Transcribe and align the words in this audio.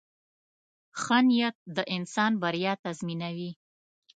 •ښه 1.01 1.17
نیت 1.27 1.55
د 1.75 1.77
انسان 1.95 2.31
بریا 2.41 2.73
تضمینوي. 2.83 3.51